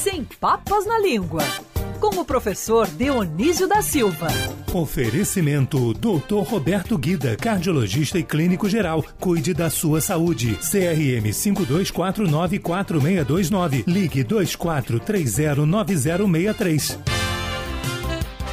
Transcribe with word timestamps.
sem 0.00 0.24
papas 0.24 0.84
na 0.86 0.98
língua, 0.98 1.44
com 2.00 2.18
o 2.18 2.24
professor 2.24 2.86
Dionísio 2.86 3.68
da 3.68 3.82
Silva. 3.82 4.28
Oferecimento 4.72 5.92
Dr. 5.92 6.42
Roberto 6.42 6.96
Guida, 6.96 7.36
cardiologista 7.36 8.18
e 8.18 8.22
clínico 8.22 8.66
geral. 8.66 9.04
Cuide 9.20 9.52
da 9.52 9.68
sua 9.68 10.00
saúde. 10.00 10.56
CRM 10.56 11.30
52494629. 11.30 13.84
Ligue 13.86 14.24
24309063. 14.24 16.98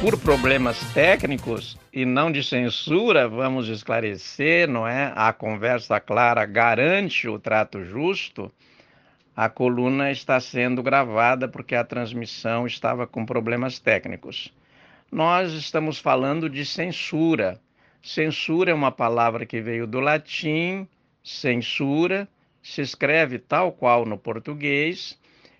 Por 0.02 0.18
problemas 0.18 0.78
técnicos 0.92 1.78
e 1.90 2.04
não 2.04 2.30
de 2.30 2.44
censura, 2.44 3.26
vamos 3.26 3.68
esclarecer, 3.68 4.68
não 4.68 4.86
é? 4.86 5.14
A 5.16 5.32
conversa 5.32 5.98
clara 5.98 6.44
garante 6.44 7.26
o 7.26 7.38
trato 7.38 7.82
justo 7.82 8.52
a 9.38 9.48
coluna 9.48 10.10
está 10.10 10.40
sendo 10.40 10.82
gravada 10.82 11.46
porque 11.46 11.76
a 11.76 11.84
transmissão 11.84 12.66
estava 12.66 13.06
com 13.06 13.24
problemas 13.24 13.78
técnicos. 13.78 14.52
Nós 15.12 15.52
estamos 15.52 16.00
falando 16.00 16.50
de 16.50 16.66
censura. 16.66 17.60
Censura 18.02 18.72
é 18.72 18.74
uma 18.74 18.90
palavra 18.90 19.46
que 19.46 19.60
veio 19.60 19.86
do 19.86 20.00
latim, 20.00 20.88
censura, 21.22 22.26
se 22.60 22.80
escreve 22.80 23.38
tal 23.38 23.70
qual 23.70 24.04
no 24.04 24.18
português 24.18 25.16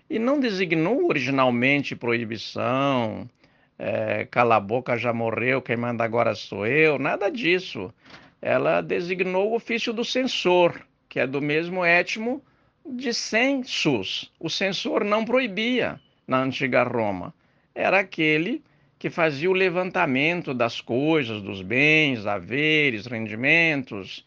e 0.09 0.19
não 0.19 0.41
designou 0.41 1.07
originalmente 1.07 1.95
proibição, 1.95 3.29
é, 3.77 4.27
cala 4.29 4.57
a 4.57 4.59
boca 4.59 4.97
já 4.97 5.13
morreu, 5.13 5.61
quem 5.61 5.77
manda 5.77 6.03
agora 6.03 6.35
sou 6.35 6.67
eu, 6.67 6.99
nada 6.99 7.31
disso. 7.31 7.93
Ela 8.41 8.81
designou 8.81 9.51
o 9.51 9.55
ofício 9.55 9.93
do 9.93 10.03
censor, 10.03 10.81
que 11.07 11.17
é 11.17 11.25
do 11.25 11.41
mesmo 11.41 11.85
étimo 11.85 12.43
de 12.85 13.13
census. 13.13 14.31
O 14.39 14.49
censor 14.49 15.03
não 15.03 15.25
proibia 15.25 15.99
na 16.27 16.41
antiga 16.41 16.83
Roma. 16.83 17.33
Era 17.73 17.99
aquele 17.99 18.63
que 18.97 19.09
fazia 19.09 19.49
o 19.49 19.53
levantamento 19.53 20.53
das 20.53 20.81
coisas, 20.81 21.41
dos 21.41 21.61
bens, 21.61 22.25
haveres, 22.25 23.05
rendimentos 23.05 24.25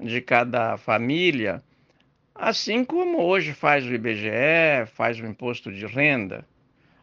de 0.00 0.20
cada 0.20 0.76
família, 0.76 1.62
assim 2.34 2.84
como 2.84 3.22
hoje 3.22 3.52
faz 3.52 3.84
o 3.84 3.92
IBGE, 3.92 4.86
faz 4.94 5.20
o 5.20 5.26
imposto 5.26 5.70
de 5.70 5.86
renda. 5.86 6.46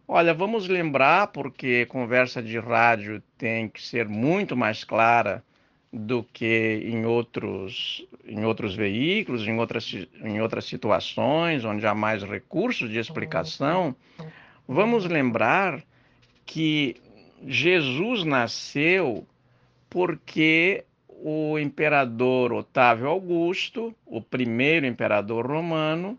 Olha, 0.08 0.34
vamos 0.34 0.68
lembrar, 0.68 1.28
porque 1.28 1.86
conversa 1.86 2.42
de 2.42 2.60
rádio 2.60 3.24
tem 3.38 3.70
que 3.70 3.82
ser 3.82 4.10
muito 4.10 4.58
mais 4.58 4.84
clara 4.84 5.44
do 5.92 6.24
que 6.24 6.82
em 6.86 7.06
outros, 7.06 8.06
em 8.26 8.46
outros 8.46 8.74
veículos, 8.74 9.46
em 9.46 9.60
outras, 9.60 9.94
em 10.24 10.42
outras 10.42 10.66
situações, 10.66 11.66
onde 11.66 11.86
há 11.86 11.94
mais 11.94 12.24
recursos 12.24 12.90
de 12.90 12.98
explicação, 12.98 13.96
vamos 14.68 15.06
lembrar 15.06 15.84
que 16.46 16.96
Jesus 17.46 18.24
nasceu 18.24 19.26
porque 19.90 20.86
o 21.08 21.60
imperador 21.60 22.54
Otávio 22.54 23.08
Augusto, 23.08 23.94
o 24.06 24.22
primeiro 24.22 24.86
imperador 24.86 25.46
romano, 25.46 26.18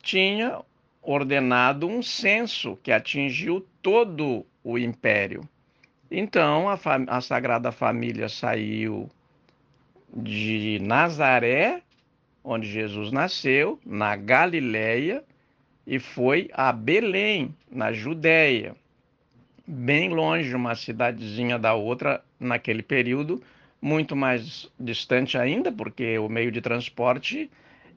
tinha 0.00 0.60
ordenado 1.02 1.86
um 1.86 2.02
censo 2.02 2.78
que 2.82 2.92
atingiu 2.92 3.66
todo 3.82 4.46
o 4.62 4.78
império. 4.78 5.42
Então, 6.10 6.68
a, 6.68 6.78
a 7.08 7.20
Sagrada 7.20 7.70
Família 7.70 8.28
saiu 8.28 9.10
de 10.14 10.78
Nazaré, 10.80 11.82
onde 12.42 12.70
Jesus 12.70 13.12
nasceu, 13.12 13.78
na 13.84 14.16
Galileia, 14.16 15.22
e 15.86 15.98
foi 15.98 16.50
a 16.52 16.72
Belém, 16.72 17.54
na 17.70 17.92
Judéia, 17.92 18.74
bem 19.66 20.08
longe, 20.08 20.54
uma 20.54 20.74
cidadezinha 20.74 21.58
da 21.58 21.74
outra 21.74 22.22
naquele 22.40 22.82
período, 22.82 23.42
muito 23.80 24.16
mais 24.16 24.70
distante 24.80 25.36
ainda, 25.36 25.70
porque 25.70 26.18
o 26.18 26.28
meio 26.28 26.50
de 26.50 26.60
transporte 26.60 27.50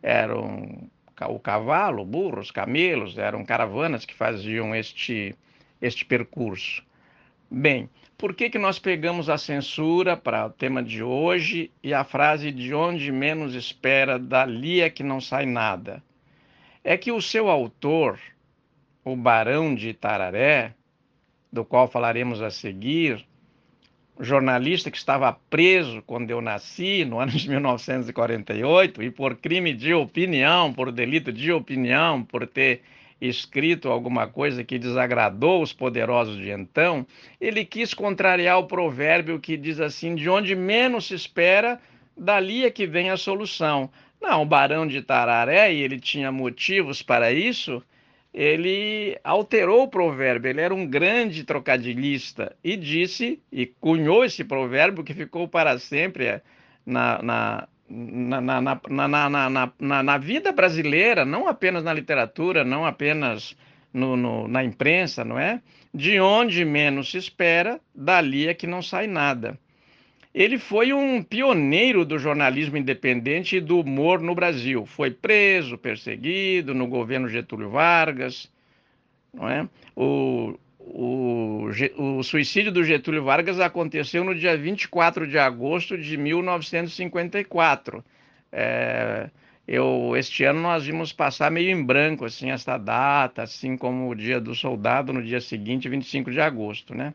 eram 0.04 0.90
o 1.30 1.40
cavalo, 1.40 2.04
burros, 2.04 2.52
camelos, 2.52 3.18
eram 3.18 3.46
caravanas 3.46 4.06
que 4.06 4.14
faziam 4.14 4.76
este, 4.76 5.36
este 5.82 6.04
percurso. 6.04 6.84
Bem, 7.54 7.90
por 8.18 8.34
que, 8.34 8.50
que 8.50 8.58
nós 8.58 8.80
pegamos 8.80 9.30
a 9.30 9.38
censura 9.38 10.16
para 10.16 10.46
o 10.46 10.50
tema 10.50 10.82
de 10.82 11.04
hoje 11.04 11.70
e 11.84 11.94
a 11.94 12.06
frase 12.06 12.50
de 12.50 12.74
onde 12.74 13.12
menos 13.12 13.56
espera, 13.56 14.18
dali 14.18 14.80
é 14.80 14.90
que 14.90 15.04
não 15.04 15.20
sai 15.20 15.46
nada? 15.46 16.02
É 16.82 16.96
que 16.96 17.12
o 17.12 17.22
seu 17.22 17.50
autor, 17.50 18.18
o 19.04 19.18
Barão 19.18 19.76
de 19.76 19.90
Itararé, 19.90 20.74
do 21.52 21.66
qual 21.66 21.90
falaremos 21.90 22.42
a 22.42 22.50
seguir, 22.50 23.28
jornalista 24.18 24.90
que 24.90 24.98
estava 24.98 25.34
preso 25.50 26.02
quando 26.04 26.32
eu 26.32 26.40
nasci, 26.40 27.04
no 27.04 27.20
ano 27.20 27.34
de 27.34 27.50
1948, 27.50 29.04
e 29.04 29.12
por 29.12 29.36
crime 29.36 29.74
de 29.74 29.94
opinião, 29.94 30.72
por 30.72 30.90
delito 30.90 31.34
de 31.34 31.52
opinião, 31.52 32.24
por 32.24 32.48
ter 32.48 32.82
escrito 33.22 33.90
alguma 33.90 34.28
coisa 34.28 34.64
que 34.64 34.80
desagradou 34.80 35.62
os 35.62 35.72
poderosos 35.72 36.38
de 36.38 36.50
então, 36.50 37.06
ele 37.40 37.64
quis 37.64 37.94
contrariar 37.94 38.58
o 38.58 38.66
provérbio 38.66 39.40
que 39.40 39.56
diz 39.56 39.80
assim: 39.80 40.16
de 40.16 40.28
onde 40.28 40.56
menos 40.56 41.08
se 41.08 41.14
espera, 41.14 41.80
dali 42.18 42.66
é 42.66 42.72
que 42.72 42.88
vem 42.88 43.12
a 43.12 43.18
solução. 43.18 43.90
Não, 44.20 44.42
o 44.42 44.46
barão 44.46 44.86
de 44.86 45.02
Tararé, 45.02 45.74
e 45.74 45.82
ele 45.82 46.00
tinha 46.00 46.32
motivos 46.32 47.02
para 47.02 47.32
isso, 47.32 47.84
ele 48.34 49.18
alterou 49.24 49.84
o 49.84 49.88
provérbio, 49.88 50.50
ele 50.50 50.62
era 50.62 50.74
um 50.74 50.86
grande 50.86 51.44
trocadilhista 51.44 52.56
e 52.64 52.78
disse, 52.78 53.42
e 53.52 53.66
cunhou 53.66 54.24
esse 54.24 54.44
provérbio 54.44 55.04
que 55.04 55.14
ficou 55.14 55.48
para 55.48 55.78
sempre 55.80 56.42
na, 56.86 57.22
na, 57.22 57.68
na, 57.92 58.40
na, 58.40 58.62
na, 58.62 59.72
na, 59.80 60.04
na, 60.04 60.18
vida 60.18 60.52
brasileira, 60.52 61.26
não 61.26 61.48
apenas 61.48 61.84
na 61.84 61.94
literatura, 61.94 62.64
não 62.64 62.86
apenas 62.86 63.56
no, 63.94 64.16
no, 64.16 64.48
na 64.48 64.64
imprensa, 64.64 65.26
não 65.26 65.38
é? 65.38 65.62
De 65.94 66.20
onde 66.20 66.64
menos 66.64 67.12
se 67.12 67.18
espera, 67.18 67.80
dali 67.94 68.48
é 68.48 68.54
que 68.54 68.66
não 68.66 68.82
sai 68.82 69.08
nada. 69.08 69.60
Ele 70.34 70.58
foi 70.58 70.94
um 70.94 71.22
pioneiro 71.22 72.06
do 72.06 72.18
jornalismo 72.18 72.78
independente 72.78 73.58
e 73.58 73.62
do 73.62 73.82
humor 73.82 74.22
no 74.22 74.34
Brasil. 74.34 74.86
Foi 74.86 75.12
preso, 75.12 75.78
perseguido 75.78 76.74
no 76.74 76.88
governo 76.88 77.28
Getúlio 77.28 77.70
Vargas, 77.70 78.50
não 79.34 79.50
é? 79.50 79.68
O, 79.94 80.58
o, 80.88 81.70
o, 81.98 82.24
suicídio 82.24 82.72
do 82.72 82.84
Getúlio 82.84 83.24
Vargas 83.24 83.60
aconteceu 83.60 84.24
no 84.24 84.36
dia 84.36 84.58
24 84.58 85.28
de 85.28 85.38
agosto 85.38 85.98
de 85.98 86.18
1954. 86.18 88.04
É, 88.52 89.30
eu, 89.68 90.14
este 90.18 90.44
ano 90.44 90.62
nós 90.62 90.86
vimos 90.86 91.14
passar 91.14 91.52
meio 91.52 91.70
em 91.70 91.84
branco 91.84 92.26
assim 92.26 92.52
esta 92.52 92.78
data, 92.78 93.44
assim 93.44 93.78
como 93.78 94.10
o 94.10 94.16
dia 94.16 94.40
do 94.40 94.56
soldado 94.56 95.14
no 95.14 95.24
dia 95.24 95.40
seguinte, 95.40 95.88
25 95.88 96.32
de 96.32 96.42
agosto, 96.42 96.94
né? 96.96 97.14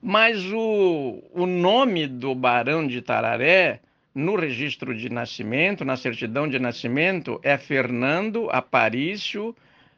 Mas 0.00 0.44
o, 0.52 1.22
o 1.32 1.46
nome 1.46 2.06
do 2.06 2.34
Barão 2.34 2.86
de 2.86 3.02
Tararé 3.02 3.80
no 4.14 4.36
registro 4.36 4.94
de 4.94 5.08
nascimento, 5.08 5.84
na 5.84 5.96
certidão 5.96 6.48
de 6.48 6.58
nascimento, 6.58 7.40
é 7.42 7.56
Fernando 7.56 8.48
Aparício 8.50 9.54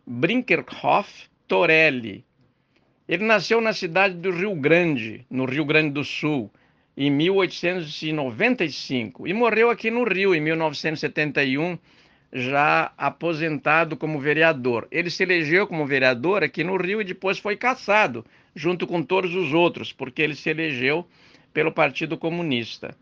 Brinkerhoff 0.07 1.29
Torelli. 1.55 2.25
Ele 3.09 3.23
nasceu 3.23 3.61
na 3.61 3.73
cidade 3.73 4.17
do 4.17 4.33
Rio 4.33 4.57
Grande, 4.57 5.25
no 5.31 5.45
Rio 5.45 5.65
Grande 5.65 5.91
do 5.91 6.03
Sul, 6.03 6.51
em 6.97 7.09
1895 7.09 9.29
e 9.29 9.33
morreu 9.33 9.71
aqui 9.71 9.89
no 9.89 10.03
Rio 10.03 10.35
em 10.35 10.41
1971, 10.41 11.79
já 12.33 12.91
aposentado 12.99 13.97
como 13.97 14.19
vereador. 14.19 14.89
Ele 14.91 15.11
se 15.11 15.23
elegeu 15.23 15.69
como 15.69 15.87
vereador 15.87 16.43
aqui 16.43 16.65
no 16.65 16.77
Rio 16.77 17.01
e 17.01 17.05
depois 17.05 17.39
foi 17.39 17.57
caçado, 17.57 18.27
junto 18.53 18.85
com 18.85 19.01
todos 19.01 19.33
os 19.33 19.55
outros, 19.55 19.93
porque 19.93 20.23
ele 20.23 20.35
se 20.35 20.51
elegeu 20.51 21.07
pelo 21.53 21.71
Partido 21.71 22.19
Comunista. 22.19 22.97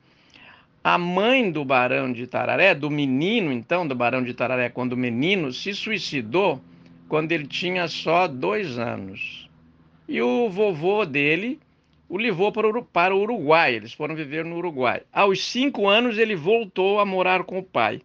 A 0.84 0.99
mãe 0.99 1.50
do 1.50 1.64
Barão 1.64 2.12
de 2.12 2.26
Tararé, 2.26 2.75
do 2.75 2.90
menino 2.90 3.50
então, 3.50 3.88
do 3.88 3.94
Barão 3.94 4.22
de 4.22 4.34
Tararé, 4.34 4.69
quando 4.69 4.94
menino, 4.94 5.54
se 5.54 5.72
suicidou 5.72 6.62
quando 7.12 7.31
ele 7.31 7.47
tinha 7.47 7.87
só 7.88 8.26
dois 8.26 8.79
anos. 8.79 9.47
E 10.09 10.23
o 10.23 10.49
vovô 10.49 11.05
dele 11.05 11.61
o 12.09 12.17
levou 12.17 12.50
para 12.50 13.14
o 13.14 13.20
Uruguai, 13.20 13.75
eles 13.75 13.93
foram 13.93 14.14
viver 14.14 14.47
no 14.47 14.56
Uruguai. 14.56 15.03
Aos 15.12 15.44
cinco 15.44 15.87
anos, 15.87 16.17
ele 16.17 16.35
voltou 16.35 17.00
a 17.00 17.05
morar 17.05 17.44
com 17.44 17.59
o 17.59 17.62
pai. 17.62 18.00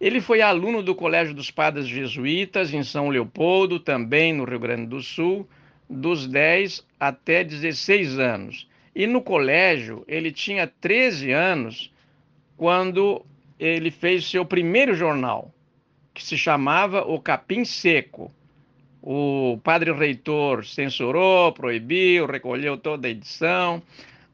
Ele 0.00 0.20
foi 0.20 0.42
aluno 0.42 0.80
do 0.80 0.94
Colégio 0.94 1.34
dos 1.34 1.50
Padres 1.50 1.88
Jesuítas, 1.88 2.72
em 2.72 2.84
São 2.84 3.08
Leopoldo, 3.08 3.80
também 3.80 4.32
no 4.32 4.44
Rio 4.44 4.60
Grande 4.60 4.86
do 4.86 5.02
Sul, 5.02 5.44
dos 5.90 6.28
10 6.28 6.86
até 7.00 7.42
16 7.42 8.16
anos. 8.20 8.68
E 8.94 9.08
no 9.08 9.22
colégio, 9.22 10.04
ele 10.06 10.30
tinha 10.30 10.68
13 10.68 11.32
anos 11.32 11.92
quando 12.56 13.26
ele 13.58 13.90
fez 13.90 14.24
seu 14.30 14.44
primeiro 14.44 14.94
jornal, 14.94 15.52
que 16.14 16.22
se 16.22 16.38
chamava 16.38 17.02
O 17.02 17.20
Capim 17.20 17.64
Seco. 17.64 18.30
O 19.08 19.60
padre 19.62 19.92
reitor 19.92 20.66
censurou, 20.66 21.52
proibiu, 21.52 22.26
recolheu 22.26 22.76
toda 22.76 23.06
a 23.06 23.10
edição. 23.12 23.80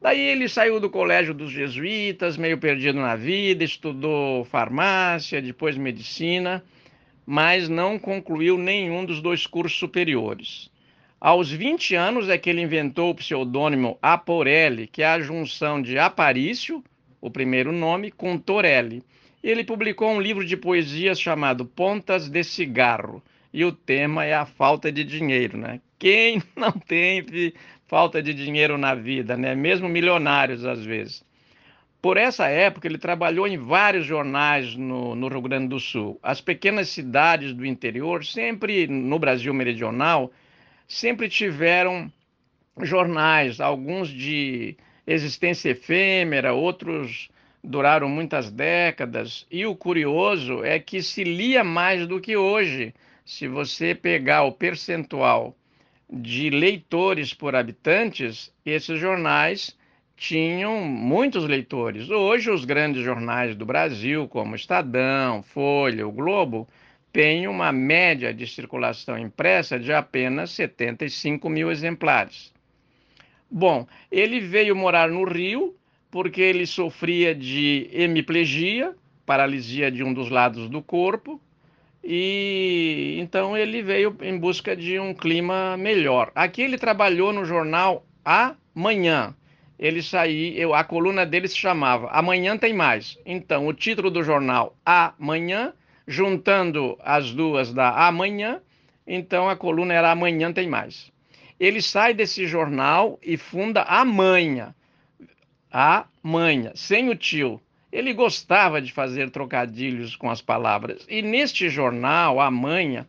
Daí 0.00 0.18
ele 0.18 0.48
saiu 0.48 0.80
do 0.80 0.88
colégio 0.88 1.34
dos 1.34 1.50
jesuítas, 1.50 2.38
meio 2.38 2.56
perdido 2.56 2.98
na 2.98 3.14
vida, 3.14 3.62
estudou 3.62 4.46
farmácia, 4.46 5.42
depois 5.42 5.76
medicina, 5.76 6.64
mas 7.26 7.68
não 7.68 7.98
concluiu 7.98 8.56
nenhum 8.56 9.04
dos 9.04 9.20
dois 9.20 9.46
cursos 9.46 9.78
superiores. 9.78 10.70
Aos 11.20 11.50
20 11.50 11.94
anos 11.94 12.30
é 12.30 12.38
que 12.38 12.48
ele 12.48 12.62
inventou 12.62 13.10
o 13.10 13.14
pseudônimo 13.14 13.98
Aporelli, 14.00 14.86
que 14.86 15.02
é 15.02 15.06
a 15.06 15.20
junção 15.20 15.82
de 15.82 15.98
Aparício, 15.98 16.82
o 17.20 17.30
primeiro 17.30 17.72
nome, 17.72 18.10
com 18.10 18.38
Torelli. 18.38 19.02
Ele 19.44 19.64
publicou 19.64 20.08
um 20.08 20.20
livro 20.20 20.46
de 20.46 20.56
poesias 20.56 21.20
chamado 21.20 21.66
Pontas 21.66 22.26
de 22.26 22.42
Cigarro, 22.42 23.22
e 23.52 23.64
o 23.64 23.72
tema 23.72 24.24
é 24.24 24.34
a 24.34 24.46
falta 24.46 24.90
de 24.90 25.04
dinheiro, 25.04 25.58
né? 25.58 25.80
Quem 25.98 26.42
não 26.56 26.72
teve 26.72 27.54
falta 27.86 28.22
de 28.22 28.32
dinheiro 28.32 28.78
na 28.78 28.94
vida, 28.94 29.36
né? 29.36 29.54
Mesmo 29.54 29.88
milionários 29.88 30.64
às 30.64 30.84
vezes. 30.84 31.24
Por 32.00 32.16
essa 32.16 32.48
época, 32.48 32.88
ele 32.88 32.98
trabalhou 32.98 33.46
em 33.46 33.56
vários 33.56 34.04
jornais 34.04 34.74
no, 34.74 35.14
no, 35.14 35.28
Rio 35.28 35.40
Grande 35.40 35.68
do 35.68 35.78
Sul. 35.78 36.18
As 36.20 36.40
pequenas 36.40 36.88
cidades 36.88 37.54
do 37.54 37.64
interior, 37.64 38.24
sempre 38.24 38.88
no 38.88 39.20
Brasil 39.20 39.54
meridional, 39.54 40.32
sempre 40.88 41.28
tiveram 41.28 42.10
jornais, 42.80 43.60
alguns 43.60 44.08
de 44.08 44.76
existência 45.06 45.70
efêmera, 45.70 46.52
outros 46.52 47.28
duraram 47.62 48.08
muitas 48.08 48.50
décadas. 48.50 49.46
E 49.48 49.64
o 49.64 49.76
curioso 49.76 50.64
é 50.64 50.80
que 50.80 51.02
se 51.02 51.22
lia 51.22 51.62
mais 51.62 52.06
do 52.06 52.20
que 52.20 52.36
hoje. 52.36 52.92
Se 53.24 53.46
você 53.46 53.94
pegar 53.94 54.42
o 54.42 54.52
percentual 54.52 55.56
de 56.10 56.50
leitores 56.50 57.32
por 57.32 57.54
habitantes, 57.54 58.52
esses 58.66 58.98
jornais 58.98 59.76
tinham 60.16 60.80
muitos 60.84 61.44
leitores. 61.44 62.10
Hoje, 62.10 62.50
os 62.50 62.64
grandes 62.64 63.02
jornais 63.02 63.56
do 63.56 63.64
Brasil, 63.64 64.28
como 64.28 64.54
Estadão, 64.54 65.42
Folha, 65.42 66.06
o 66.06 66.12
Globo, 66.12 66.68
tem 67.12 67.46
uma 67.46 67.70
média 67.72 68.32
de 68.32 68.46
circulação 68.46 69.18
impressa 69.18 69.78
de 69.78 69.92
apenas 69.92 70.50
75 70.50 71.48
mil 71.48 71.70
exemplares. 71.70 72.52
Bom, 73.50 73.86
ele 74.10 74.40
veio 74.40 74.74
morar 74.74 75.08
no 75.10 75.24
Rio 75.24 75.76
porque 76.10 76.40
ele 76.40 76.66
sofria 76.66 77.34
de 77.34 77.88
hemiplegia, 77.92 78.94
paralisia 79.24 79.90
de 79.90 80.02
um 80.02 80.12
dos 80.12 80.28
lados 80.28 80.68
do 80.68 80.82
corpo, 80.82 81.40
e 82.04 83.16
então 83.20 83.56
ele 83.56 83.82
veio 83.82 84.16
em 84.22 84.38
busca 84.38 84.76
de 84.76 84.98
um 84.98 85.14
clima 85.14 85.76
melhor. 85.76 86.32
Aqui 86.34 86.62
ele 86.62 86.78
trabalhou 86.78 87.32
no 87.32 87.44
jornal 87.44 88.04
Amanhã. 88.24 89.34
Ele 89.78 90.02
saiu, 90.02 90.74
a 90.74 90.84
coluna 90.84 91.26
dele 91.26 91.48
se 91.48 91.56
chamava 91.56 92.08
Amanhã 92.10 92.56
tem 92.56 92.72
mais. 92.72 93.18
Então, 93.26 93.66
o 93.66 93.72
título 93.72 94.10
do 94.10 94.22
jornal 94.22 94.76
Amanhã 94.84 95.72
juntando 96.06 96.98
as 97.02 97.32
duas 97.32 97.72
da 97.72 98.06
amanhã, 98.06 98.60
então 99.06 99.48
a 99.48 99.56
coluna 99.56 99.94
era 99.94 100.10
amanhã 100.10 100.52
tem 100.52 100.68
mais. 100.68 101.10
Ele 101.58 101.80
sai 101.80 102.12
desse 102.12 102.46
jornal 102.46 103.18
e 103.22 103.36
funda 103.36 103.82
Amanhã. 103.82 104.74
Amanhã, 105.70 106.72
sem 106.74 107.08
o 107.08 107.14
tio. 107.14 107.60
Ele 107.92 108.14
gostava 108.14 108.80
de 108.80 108.92
fazer 108.92 109.30
trocadilhos 109.30 110.16
com 110.16 110.30
as 110.30 110.40
palavras. 110.40 111.04
E 111.08 111.20
neste 111.20 111.68
jornal, 111.68 112.40
Amanhã, 112.40 113.06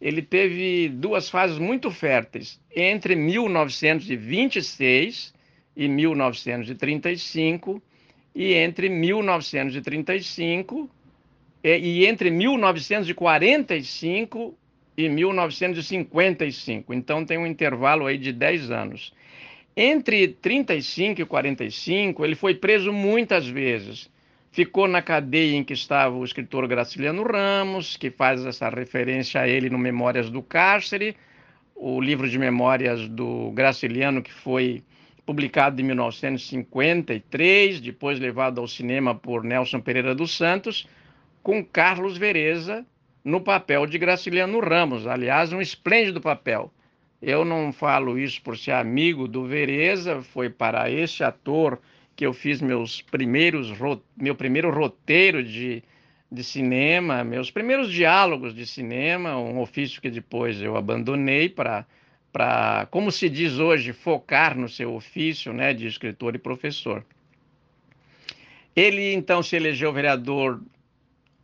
ele 0.00 0.20
teve 0.20 0.88
duas 0.88 1.30
fases 1.30 1.58
muito 1.58 1.88
férteis. 1.90 2.60
Entre 2.74 3.14
1926 3.14 5.32
e 5.76 5.88
1935, 5.88 7.82
e 8.34 8.54
entre 8.54 8.88
1935 8.88 10.90
e 11.62 12.04
entre 12.04 12.30
1945 12.30 14.58
e 14.96 15.08
1955. 15.08 16.92
Então 16.92 17.24
tem 17.24 17.38
um 17.38 17.46
intervalo 17.46 18.06
aí 18.06 18.18
de 18.18 18.32
10 18.32 18.70
anos. 18.70 19.14
Entre 19.76 20.28
35 20.28 21.22
e 21.22 21.24
45, 21.24 22.24
ele 22.24 22.34
foi 22.34 22.54
preso 22.54 22.92
muitas 22.92 23.46
vezes. 23.46 24.10
Ficou 24.54 24.86
na 24.86 25.02
cadeia 25.02 25.56
em 25.56 25.64
que 25.64 25.72
estava 25.72 26.14
o 26.14 26.24
escritor 26.24 26.68
Graciliano 26.68 27.24
Ramos, 27.24 27.96
que 27.96 28.08
faz 28.08 28.46
essa 28.46 28.68
referência 28.68 29.40
a 29.40 29.48
ele 29.48 29.68
no 29.68 29.76
Memórias 29.76 30.30
do 30.30 30.40
Cárcere, 30.40 31.16
o 31.74 32.00
livro 32.00 32.28
de 32.28 32.38
memórias 32.38 33.08
do 33.08 33.50
Graciliano, 33.50 34.22
que 34.22 34.32
foi 34.32 34.84
publicado 35.26 35.80
em 35.80 35.84
1953, 35.84 37.80
depois 37.80 38.20
levado 38.20 38.60
ao 38.60 38.68
cinema 38.68 39.12
por 39.12 39.42
Nelson 39.42 39.80
Pereira 39.80 40.14
dos 40.14 40.36
Santos 40.36 40.86
com 41.42 41.64
Carlos 41.64 42.16
Vereza 42.16 42.86
no 43.24 43.40
papel 43.40 43.86
de 43.86 43.98
Graciliano 43.98 44.60
Ramos. 44.60 45.04
Aliás, 45.04 45.52
um 45.52 45.60
esplêndido 45.60 46.20
papel. 46.20 46.72
Eu 47.20 47.44
não 47.44 47.72
falo 47.72 48.16
isso 48.16 48.40
por 48.40 48.56
ser 48.56 48.70
amigo 48.70 49.26
do 49.26 49.46
Vereza, 49.46 50.22
foi 50.22 50.48
para 50.48 50.88
esse 50.88 51.24
ator 51.24 51.80
que 52.16 52.24
eu 52.24 52.32
fiz 52.32 52.60
meus 52.60 53.02
primeiros 53.02 53.72
meu 54.16 54.34
primeiro 54.34 54.70
roteiro 54.70 55.42
de, 55.42 55.82
de 56.30 56.44
cinema, 56.44 57.24
meus 57.24 57.50
primeiros 57.50 57.92
diálogos 57.92 58.54
de 58.54 58.66
cinema, 58.66 59.36
um 59.36 59.60
ofício 59.60 60.00
que 60.00 60.10
depois 60.10 60.60
eu 60.60 60.76
abandonei 60.76 61.48
para 61.48 61.86
para, 62.34 62.88
como 62.90 63.12
se 63.12 63.28
diz 63.28 63.60
hoje, 63.60 63.92
focar 63.92 64.58
no 64.58 64.68
seu 64.68 64.92
ofício, 64.92 65.52
né, 65.52 65.72
de 65.72 65.86
escritor 65.86 66.34
e 66.34 66.38
professor. 66.38 67.06
Ele 68.74 69.14
então 69.14 69.40
se 69.40 69.54
elegeu 69.54 69.92
vereador 69.92 70.60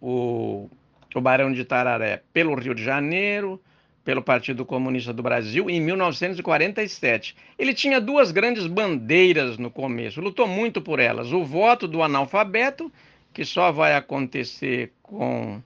o, 0.00 0.68
o 1.14 1.20
Barão 1.20 1.52
de 1.52 1.64
Tararé 1.64 2.24
pelo 2.32 2.56
Rio 2.56 2.74
de 2.74 2.82
Janeiro, 2.82 3.62
pelo 4.10 4.22
Partido 4.22 4.66
Comunista 4.66 5.12
do 5.12 5.22
Brasil, 5.22 5.70
em 5.70 5.80
1947. 5.80 7.36
Ele 7.56 7.72
tinha 7.72 8.00
duas 8.00 8.32
grandes 8.32 8.66
bandeiras 8.66 9.56
no 9.56 9.70
começo, 9.70 10.20
lutou 10.20 10.48
muito 10.48 10.82
por 10.82 10.98
elas: 10.98 11.32
o 11.32 11.44
voto 11.44 11.86
do 11.86 12.02
analfabeto, 12.02 12.90
que 13.32 13.44
só 13.44 13.70
vai 13.70 13.94
acontecer 13.94 14.90
com 15.00 15.62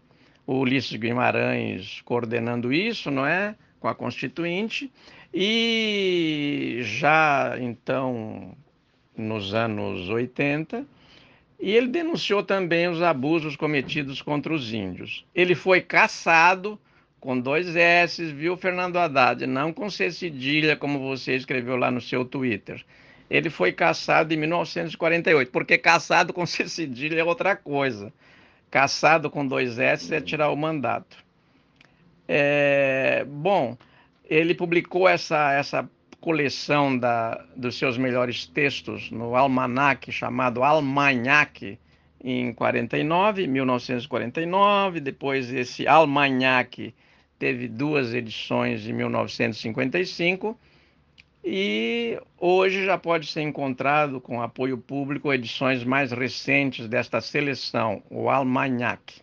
o 0.47 0.59
Ulisses 0.59 0.95
Guimarães 0.95 2.03
coordenando 2.05 2.71
isso, 2.71 3.11
não 3.11 3.25
é? 3.27 3.55
Com 3.81 3.89
a 3.89 3.95
Constituinte, 3.95 4.93
e 5.33 6.81
já 6.83 7.57
então 7.59 8.55
nos 9.17 9.55
anos 9.55 10.11
80 10.11 10.85
e 11.59 11.71
ele 11.71 11.87
denunciou 11.87 12.43
também 12.43 12.89
os 12.89 13.01
abusos 13.01 13.57
cometidos 13.57 14.21
contra 14.21 14.53
os 14.53 14.75
índios. 14.75 15.25
Ele 15.35 15.55
foi 15.55 15.81
caçado 15.81 16.79
com 17.25 17.41
dois 17.41 17.75
S, 17.75 18.23
viu, 18.23 18.55
Fernando 18.55 18.99
Haddad? 18.99 19.47
Não 19.47 19.73
com 19.73 19.89
C 19.89 20.13
cedilha, 20.13 20.77
como 20.77 20.99
você 20.99 21.35
escreveu 21.35 21.75
lá 21.75 21.91
no 21.91 21.99
seu 21.99 22.23
Twitter. 22.23 22.85
Ele 23.31 23.49
foi 23.49 23.73
caçado 23.73 24.35
em 24.35 24.37
1948, 24.37 25.51
porque 25.51 25.79
caçado 25.79 26.35
com 26.35 26.45
C 26.45 26.69
cedilha 26.69 27.21
é 27.21 27.25
outra 27.25 27.57
coisa. 27.57 28.13
Caçado 28.71 29.31
com 29.31 29.47
dois 29.47 29.79
S 29.79 30.15
é 30.15 30.21
tirar 30.21 30.51
o 30.51 30.57
mandato. 30.57 31.17
É, 32.29 33.25
bom, 33.27 33.75
ele 34.29 34.55
publicou 34.55 35.09
essa, 35.09 35.51
essa 35.55 35.89
coleção 36.21 36.99
da, 36.99 37.43
dos 37.57 37.79
seus 37.79 37.97
melhores 37.97 38.45
textos 38.47 39.11
no 39.11 39.35
almanac 39.35 40.13
chamado 40.13 40.63
Almanhac 40.63 41.79
em 42.23 42.53
49, 42.53 43.47
1949. 43.47 45.01
Depois 45.01 45.51
esse 45.51 45.89
Almanhac 45.89 46.93
teve 47.45 47.69
duas 47.69 48.15
edições 48.15 48.89
em 48.89 48.95
1955 48.95 50.59
e 51.45 52.19
hoje 52.39 52.87
já 52.87 52.97
pode 52.97 53.27
ser 53.27 53.43
encontrado 53.43 54.19
com 54.19 54.41
apoio 54.41 54.79
público 54.79 55.31
edições 55.31 55.85
mais 55.85 56.11
recentes 56.11 56.89
desta 56.89 57.21
seleção, 57.21 58.03
o 58.09 58.31
Almanhac. 58.31 59.21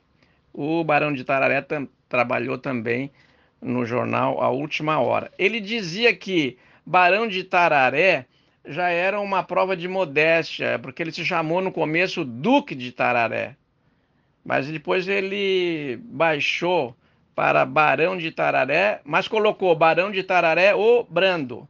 O 0.53 0.83
Barão 0.83 1.11
de 1.11 1.23
Tararé 1.23 1.65
trabalhou 2.07 2.59
também 2.59 3.11
no 3.59 3.87
jornal 3.87 4.39
A 4.39 4.51
Última 4.51 4.99
Hora. 4.99 5.31
Ele 5.35 5.59
dizia 5.59 6.15
que 6.15 6.59
Barão 6.85 7.27
de 7.27 7.43
Tararé 7.43 8.27
já 8.63 8.89
era 8.89 9.19
uma 9.19 9.41
prova 9.41 9.75
de 9.75 9.87
modéstia, 9.87 10.77
porque 10.77 11.01
ele 11.01 11.11
se 11.11 11.25
chamou 11.25 11.59
no 11.59 11.71
começo 11.71 12.23
Duque 12.23 12.75
de 12.75 12.91
Tararé. 12.91 13.55
Mas 14.45 14.67
depois 14.67 15.07
ele 15.07 15.97
baixou 16.03 16.95
para 17.35 17.65
Barão 17.65 18.17
de 18.17 18.31
Tararé, 18.31 19.01
mas 19.03 19.27
colocou 19.27 19.75
Barão 19.75 20.11
de 20.11 20.23
Tararé 20.23 20.75
o 20.75 21.03
Brando. 21.03 21.67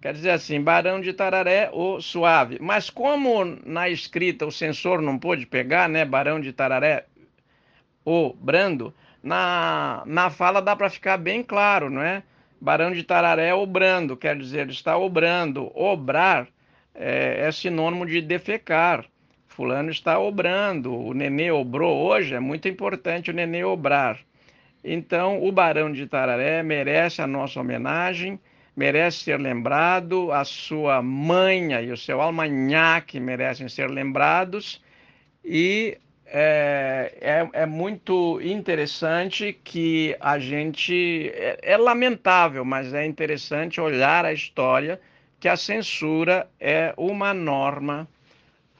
Quer 0.00 0.14
dizer 0.14 0.30
assim, 0.30 0.60
Barão 0.60 1.00
de 1.00 1.12
Tararé 1.12 1.70
o 1.72 2.00
Suave. 2.00 2.58
Mas 2.60 2.90
como 2.90 3.44
na 3.64 3.88
escrita 3.88 4.46
o 4.46 4.52
censor 4.52 5.00
não 5.00 5.18
pôde 5.18 5.46
pegar, 5.46 5.88
né, 5.88 6.04
Barão 6.04 6.40
de 6.40 6.52
Tararé 6.52 7.06
o 8.04 8.32
Brando, 8.34 8.92
na, 9.22 10.02
na 10.06 10.28
fala 10.28 10.60
dá 10.60 10.74
para 10.74 10.90
ficar 10.90 11.16
bem 11.16 11.42
claro, 11.42 11.88
não 11.88 12.02
é? 12.02 12.22
Barão 12.60 12.92
de 12.92 13.02
Tararé 13.02 13.54
obrando, 13.54 14.16
quer 14.16 14.36
dizer, 14.36 14.68
está 14.70 14.96
obrando. 14.96 15.70
Obrar 15.74 16.48
é, 16.94 17.46
é 17.46 17.52
sinônimo 17.52 18.06
de 18.06 18.20
defecar. 18.20 19.04
Fulano 19.46 19.90
está 19.90 20.18
obrando, 20.18 20.94
o 20.96 21.12
nenê 21.12 21.50
obrou 21.50 22.06
hoje, 22.06 22.34
é 22.34 22.40
muito 22.40 22.68
importante 22.68 23.30
o 23.30 23.34
nenê 23.34 23.62
obrar. 23.64 24.18
Então, 24.84 25.42
o 25.42 25.52
Barão 25.52 25.92
de 25.92 26.06
Tararé 26.06 26.62
merece 26.62 27.22
a 27.22 27.26
nossa 27.26 27.60
homenagem, 27.60 28.38
merece 28.76 29.18
ser 29.18 29.38
lembrado, 29.38 30.32
a 30.32 30.44
sua 30.44 31.00
manha 31.02 31.80
e 31.80 31.92
o 31.92 31.96
seu 31.96 32.20
almanhaque 32.20 33.20
merecem 33.20 33.68
ser 33.68 33.88
lembrados, 33.88 34.82
e 35.44 35.98
é, 36.34 37.12
é, 37.20 37.62
é, 37.62 37.66
muito 37.66 38.40
interessante 38.40 39.52
que 39.52 40.16
a 40.18 40.38
gente. 40.38 41.30
É, 41.34 41.58
é, 41.62 41.76
lamentável, 41.76 42.64
mas 42.64 42.94
é 42.94 43.04
interessante 43.04 43.78
olhar 43.78 44.24
a 44.24 44.32
história 44.32 44.98
que 45.38 45.46
a 45.46 45.56
censura 45.56 46.48
é 46.58 46.94
uma 46.96 47.34
norma 47.34 48.08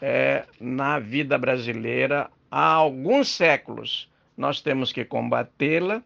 é, 0.01 0.45
na 0.59 0.99
vida 0.99 1.37
brasileira 1.37 2.31
há 2.51 2.73
alguns 2.73 3.29
séculos. 3.29 4.11
Nós 4.43 4.61
temos 4.61 4.93
que 4.93 5.05
combatê-la 5.05 6.03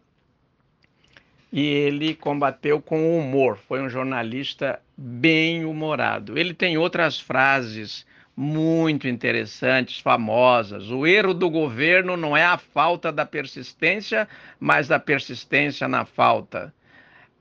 e 1.51 1.65
ele 1.65 2.13
combateu 2.13 2.79
com 2.79 3.17
humor. 3.17 3.57
Foi 3.67 3.81
um 3.81 3.89
jornalista 3.89 4.79
bem 4.95 5.65
humorado. 5.65 6.37
Ele 6.37 6.53
tem 6.53 6.77
outras 6.77 7.19
frases 7.19 8.05
muito 8.35 9.07
interessantes, 9.07 9.99
famosas. 9.99 10.91
O 10.91 11.07
erro 11.07 11.33
do 11.33 11.49
governo 11.49 12.15
não 12.15 12.37
é 12.37 12.45
a 12.45 12.59
falta 12.59 13.11
da 13.11 13.25
persistência, 13.25 14.29
mas 14.59 14.91
a 14.91 14.99
persistência 14.99 15.87
na 15.87 16.05
falta. 16.05 16.71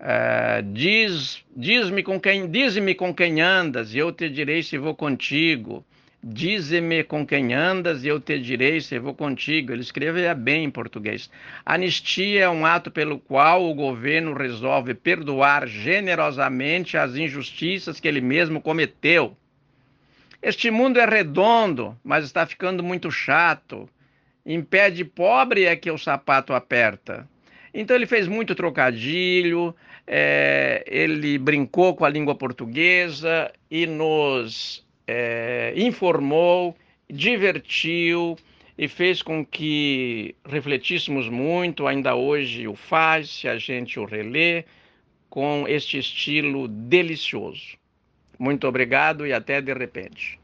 É, 0.00 0.62
diz, 0.62 1.44
diz-me 1.54 2.02
com 2.02 2.18
quem, 2.18 2.50
diz-me 2.50 2.94
com 2.94 3.12
quem 3.14 3.42
andas, 3.42 3.94
e 3.94 3.98
eu 3.98 4.10
te 4.10 4.30
direi 4.30 4.62
se 4.62 4.78
vou 4.78 4.94
contigo. 4.94 5.84
Dize-me 6.28 7.04
com 7.04 7.25
quem 7.25 7.54
andas 7.54 8.02
e 8.02 8.09
eu 8.09 8.18
te 8.18 8.37
direi 8.37 8.80
se 8.80 8.99
vou 8.99 9.14
contigo. 9.14 9.71
Ele 9.71 9.80
escreve 9.80 10.35
bem 10.35 10.64
em 10.64 10.71
português. 10.73 11.30
Anistia 11.64 12.42
é 12.42 12.49
um 12.49 12.66
ato 12.66 12.90
pelo 12.90 13.21
qual 13.21 13.64
o 13.64 13.73
governo 13.73 14.35
resolve 14.35 14.92
perdoar 14.92 15.68
generosamente 15.68 16.97
as 16.97 17.14
injustiças 17.14 18.00
que 18.00 18.09
ele 18.09 18.21
mesmo 18.21 18.61
cometeu. 18.61 19.37
Este 20.42 20.68
mundo 20.68 20.99
é 20.99 21.06
redondo, 21.06 21.97
mas 22.02 22.25
está 22.25 22.45
ficando 22.45 22.83
muito 22.83 23.09
chato. 23.09 23.88
Em 24.45 24.61
pé 24.61 24.90
de 24.90 25.04
pobre 25.04 25.64
é 25.64 25.76
que 25.76 25.92
o 25.92 25.97
sapato 25.97 26.52
aperta. 26.52 27.28
Então 27.73 27.95
ele 27.95 28.04
fez 28.04 28.26
muito 28.26 28.52
trocadilho, 28.56 29.73
é, 30.04 30.83
ele 30.88 31.38
brincou 31.38 31.95
com 31.95 32.04
a 32.04 32.09
língua 32.09 32.35
portuguesa 32.35 33.52
e 33.71 33.87
nos 33.87 34.85
é, 35.06 35.72
informou, 35.76 36.76
divertiu 37.08 38.36
e 38.78 38.88
fez 38.88 39.22
com 39.22 39.44
que 39.44 40.34
refletíssemos 40.44 41.28
muito, 41.28 41.86
ainda 41.86 42.14
hoje 42.14 42.68
o 42.68 42.75
faz, 42.75 43.30
se 43.30 43.48
a 43.48 43.56
gente 43.56 43.98
o 43.98 44.04
relê, 44.04 44.64
com 45.30 45.64
este 45.68 45.98
estilo 45.98 46.68
delicioso. 46.68 47.76
Muito 48.38 48.66
obrigado 48.66 49.26
e 49.26 49.32
até 49.32 49.60
de 49.60 49.72
repente. 49.72 50.38